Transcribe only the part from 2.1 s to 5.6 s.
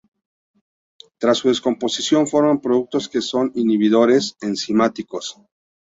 forman productos que son inhibidores enzimáticos.